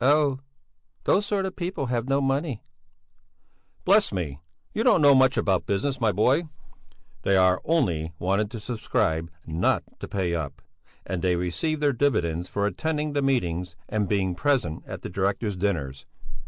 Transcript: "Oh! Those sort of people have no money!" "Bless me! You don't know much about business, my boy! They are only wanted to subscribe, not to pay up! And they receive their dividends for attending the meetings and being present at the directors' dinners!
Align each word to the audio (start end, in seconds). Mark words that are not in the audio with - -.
"Oh! 0.00 0.40
Those 1.04 1.24
sort 1.24 1.46
of 1.46 1.54
people 1.54 1.86
have 1.86 2.08
no 2.08 2.20
money!" 2.20 2.60
"Bless 3.84 4.10
me! 4.10 4.40
You 4.74 4.82
don't 4.82 5.00
know 5.00 5.14
much 5.14 5.36
about 5.36 5.64
business, 5.64 6.00
my 6.00 6.10
boy! 6.10 6.48
They 7.22 7.36
are 7.36 7.60
only 7.64 8.12
wanted 8.18 8.50
to 8.50 8.58
subscribe, 8.58 9.30
not 9.46 9.84
to 10.00 10.08
pay 10.08 10.34
up! 10.34 10.60
And 11.06 11.22
they 11.22 11.36
receive 11.36 11.78
their 11.78 11.92
dividends 11.92 12.48
for 12.48 12.66
attending 12.66 13.12
the 13.12 13.22
meetings 13.22 13.76
and 13.88 14.08
being 14.08 14.34
present 14.34 14.82
at 14.88 15.02
the 15.02 15.08
directors' 15.08 15.54
dinners! 15.54 16.04